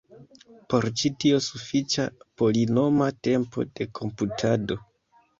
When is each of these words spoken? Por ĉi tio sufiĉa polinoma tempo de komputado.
Por 0.73 0.85
ĉi 1.01 1.09
tio 1.23 1.41
sufiĉa 1.47 2.05
polinoma 2.41 3.09
tempo 3.27 3.65
de 3.81 3.87
komputado. 4.01 4.79